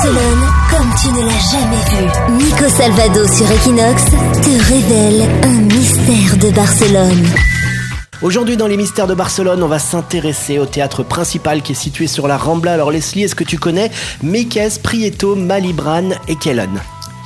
Barcelone 0.00 0.46
comme 0.70 0.94
tu 1.02 1.08
ne 1.12 1.26
l'as 1.26 1.50
jamais 1.50 1.76
vu. 1.90 2.44
Nico 2.44 2.68
Salvado 2.70 3.28
sur 3.28 3.50
Equinox 3.50 4.04
te 4.06 4.72
révèle 4.72 5.28
un 5.42 5.60
mystère 5.74 6.38
de 6.38 6.50
Barcelone. 6.54 7.26
Aujourd'hui 8.22 8.56
dans 8.56 8.66
les 8.66 8.78
mystères 8.78 9.06
de 9.06 9.12
Barcelone, 9.12 9.62
on 9.62 9.68
va 9.68 9.78
s'intéresser 9.78 10.58
au 10.58 10.64
théâtre 10.64 11.02
principal 11.02 11.60
qui 11.60 11.72
est 11.72 11.74
situé 11.74 12.06
sur 12.06 12.28
la 12.28 12.38
Rambla. 12.38 12.72
Alors 12.72 12.90
Leslie, 12.90 13.24
est-ce 13.24 13.34
que 13.34 13.44
tu 13.44 13.58
connais 13.58 13.90
Mekes, 14.22 14.80
Prieto, 14.82 15.36
Malibran 15.36 16.10
et 16.28 16.36
Kellen 16.36 16.80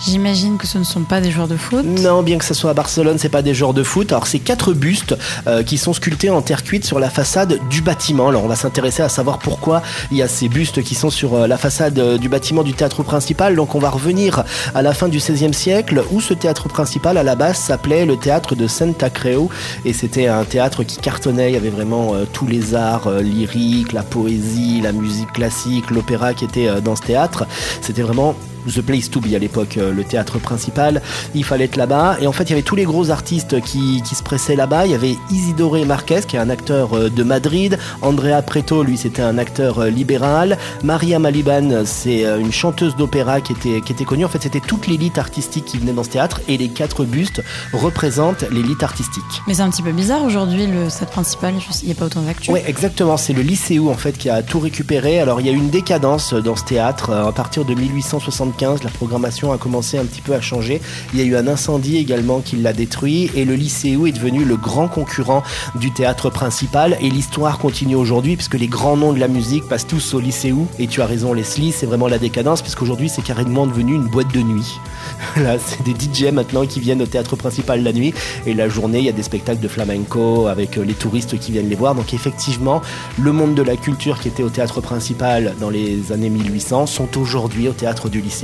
J'imagine 0.07 0.59
que 0.59 0.67
ce 0.67 0.77
ne 0.77 0.85
sont 0.85 1.03
pas 1.03 1.23
des 1.23 1.31
joueurs 1.31 1.49
de 1.49 1.57
foot. 1.57 1.85
Non, 1.85 2.23
bien 2.23 2.37
que 2.37 2.45
ce 2.45 2.53
soit 2.53 2.71
à 2.71 2.75
Barcelone, 2.75 3.17
c'est 3.19 3.31
pas 3.31 3.41
des 3.41 3.55
joueurs 3.55 3.73
de 3.73 3.83
foot. 3.83 4.13
Alors 4.13 4.27
c'est 4.27 4.39
quatre 4.39 4.75
bustes 4.75 5.17
euh, 5.47 5.63
qui 5.63 5.79
sont 5.79 5.95
sculptés 5.95 6.29
en 6.29 6.43
terre 6.43 6.63
cuite 6.63 6.85
sur 6.85 6.99
la 6.99 7.09
façade 7.09 7.59
du 7.71 7.81
bâtiment. 7.81 8.29
Alors 8.29 8.45
on 8.45 8.49
va 8.49 8.57
s'intéresser 8.57 9.03
à 9.03 9.09
savoir 9.09 9.39
pourquoi 9.39 9.83
il 10.11 10.19
y 10.19 10.23
a 10.23 10.29
ces 10.29 10.49
bustes 10.49 10.83
qui 10.83 10.95
sont 10.95 11.09
sur 11.09 11.35
euh, 11.35 11.47
la 11.47 11.57
façade 11.57 11.99
euh, 11.99 12.19
du 12.19 12.29
bâtiment 12.29 12.63
du 12.63 12.75
théâtre 12.75 13.03
principal. 13.03 13.57
Donc 13.57 13.75
on 13.75 13.79
va 13.79 13.89
revenir 13.89 14.45
à 14.75 14.83
la 14.83 14.93
fin 14.93 15.09
du 15.09 15.19
XVIe 15.19 15.55
siècle 15.55 16.05
où 16.11 16.21
ce 16.21 16.35
théâtre 16.35 16.69
principal 16.69 17.17
à 17.17 17.23
la 17.23 17.35
base 17.35 17.57
s'appelait 17.57 18.05
le 18.05 18.19
théâtre 18.19 18.55
de 18.55 18.67
Santa 18.67 19.09
Creu 19.09 19.49
et 19.87 19.95
c'était 19.95 20.27
un 20.27 20.45
théâtre 20.45 20.85
qui 20.85 20.99
cartonnait. 20.99 21.51
Il 21.51 21.55
y 21.55 21.59
avait 21.59 21.71
vraiment 21.71 22.13
tous 22.33 22.47
les 22.47 22.75
arts 22.75 23.11
lyriques, 23.11 23.93
la 23.93 24.03
poésie, 24.03 24.83
la 24.83 24.93
musique 24.93 25.33
classique, 25.33 25.91
l'opéra 25.91 26.35
qui 26.35 26.45
était 26.45 26.81
dans 26.83 26.95
ce 26.95 27.03
théâtre. 27.03 27.47
C'était 27.81 28.03
vraiment 28.03 28.35
The 28.69 28.81
Place 28.81 29.11
to 29.11 29.21
Be 29.21 29.35
à 29.35 29.39
l'époque, 29.39 29.77
euh, 29.77 29.93
le 29.93 30.05
théâtre 30.05 30.39
principal. 30.39 31.03
Il 31.35 31.45
fallait 31.45 31.65
être 31.65 31.77
là-bas. 31.77 32.17
Et 32.21 32.27
en 32.27 32.33
fait, 32.33 32.45
il 32.45 32.51
y 32.51 32.53
avait 32.53 32.63
tous 32.63 32.77
les 32.77 32.85
gros 32.85 33.11
artistes 33.11 33.61
qui, 33.61 34.03
qui 34.03 34.15
se 34.15 34.23
pressaient 34.23 34.57
là-bas. 34.57 34.87
Il 34.87 34.93
y 34.93 34.95
avait 34.95 35.17
Isidore 35.31 35.85
Marquez, 35.87 36.21
qui 36.27 36.37
est 36.37 36.39
un 36.39 36.51
acteur 36.51 36.95
euh, 36.95 37.11
de 37.11 37.23
Madrid. 37.23 37.79
Andrea 38.03 38.43
Preto, 38.43 38.83
lui, 38.83 38.97
c'était 38.97 39.23
un 39.23 39.39
acteur 39.39 39.79
euh, 39.79 39.91
libéral. 39.91 40.59
Maria 40.83 41.19
Maliban, 41.19 41.85
c'est 41.85 42.25
une 42.25 42.53
chanteuse 42.53 42.97
d'opéra 42.97 43.41
qui 43.41 43.53
était, 43.53 43.81
qui 43.81 43.93
était 43.93 44.05
connue. 44.05 44.25
En 44.25 44.29
fait, 44.29 44.43
c'était 44.43 44.61
toute 44.61 44.87
l'élite 44.87 45.19
artistique 45.19 45.65
qui 45.65 45.79
venait 45.79 45.93
dans 45.93 46.05
ce 46.05 46.11
théâtre. 46.11 46.41
Et 46.49 46.57
les 46.57 46.69
quatre 46.69 47.05
bustes 47.05 47.43
représentent 47.73 48.45
l'élite 48.51 48.83
artistique. 48.83 49.25
Mais 49.47 49.55
c'est 49.55 49.63
un 49.63 49.71
petit 49.71 49.83
peu 49.83 49.93
bizarre 49.93 50.23
aujourd'hui, 50.25 50.67
le 50.67 50.91
stade 50.91 51.11
principal. 51.11 51.55
Il 51.83 51.87
n'y 51.87 51.93
a 51.93 51.95
pas 51.95 52.07
autant 52.07 52.23
d'actu. 52.23 52.51
Oui, 52.51 52.61
exactement. 52.67 53.17
C'est 53.17 53.33
le 53.33 53.43
lycéo, 53.43 53.91
en 53.91 53.95
fait, 53.95 54.17
qui 54.17 54.31
a 54.31 54.43
tout 54.43 54.61
récupéré. 54.61 55.21
Alors, 55.21 55.41
il 55.41 55.47
y 55.47 55.51
a 55.51 55.53
eu 55.53 55.57
une 55.57 55.71
décadence 55.71 56.35
dans 56.35 56.57
ce 56.57 56.65
théâtre 56.65 57.11
à 57.11 57.33
partir 57.33 57.65
de 57.65 57.75
1860 57.75 58.54
la 58.61 58.91
programmation 58.91 59.53
a 59.53 59.59
commencé 59.59 59.99
un 59.99 60.05
petit 60.05 60.21
peu 60.21 60.35
à 60.35 60.41
changer. 60.41 60.81
Il 61.13 61.21
y 61.21 61.23
a 61.23 61.27
eu 61.27 61.37
un 61.37 61.49
incendie 61.49 61.97
également 61.97 62.41
qui 62.41 62.57
l'a 62.57 62.73
détruit 62.73 63.31
et 63.35 63.45
le 63.45 63.55
lycéo 63.55 64.07
est 64.07 64.13
devenu 64.13 64.45
le 64.45 64.57
grand 64.57 64.89
concurrent 64.89 65.43
du 65.75 65.93
théâtre 65.93 66.31
principal 66.31 66.97
et 67.01 67.11
l'histoire 67.11 67.59
continue 67.59 67.97
aujourd'hui 67.97 68.37
puisque 68.37 68.55
les 68.55 68.69
grands 68.69 68.97
noms 68.97 69.13
de 69.13 69.19
la 69.19 69.29
musique 69.29 69.67
passent 69.69 69.87
tous 69.87 70.15
au 70.15 70.21
lycéo 70.21 70.67
et 70.79 70.87
tu 70.87 71.03
as 71.03 71.07
raison 71.07 71.33
Leslie, 71.33 71.73
c'est 71.73 71.87
vraiment 71.87 72.07
la 72.07 72.19
décadence 72.19 72.63
puisqu'aujourd'hui 72.63 73.09
c'est 73.09 73.23
carrément 73.23 73.67
devenu 73.67 73.95
une 73.95 74.07
boîte 74.07 74.33
de 74.33 74.41
nuit. 74.41 74.79
Là, 75.37 75.57
c'est 75.59 75.83
des 75.83 75.93
DJ 75.93 76.33
maintenant 76.33 76.67
qui 76.67 76.81
viennent 76.81 77.03
au 77.03 77.07
théâtre 77.07 77.37
principal 77.37 77.83
la 77.83 77.93
nuit 77.93 78.15
et 78.47 78.55
la 78.55 78.69
journée, 78.69 78.99
il 78.99 79.05
y 79.05 79.09
a 79.09 79.13
des 79.13 79.23
spectacles 79.23 79.61
de 79.61 79.69
flamenco 79.69 80.47
avec 80.47 80.79
euh, 80.79 80.85
les 80.85 80.95
touristes 80.95 81.39
qui 81.39 81.53
viennent 81.53 81.69
les 81.69 81.77
voir. 81.77 81.95
Donc 81.95 82.15
effectivement, 82.15 82.83
le 83.19 83.33
monde 83.33 83.55
de 83.55 83.63
la 83.63 83.77
culture 83.77 84.21
qui 84.21 84.29
était 84.29 84.43
au 84.43 84.51
théâtre 84.51 84.81
principal 84.81 85.55
dans 85.61 85.71
les 85.71 86.13
années 86.13 86.31
1800 86.31 86.87
sont 86.87 87.19
aujourd'hui 87.19 87.69
au 87.69 87.73
théâtre 87.73 88.09
du 88.09 88.21
lycée. 88.21 88.44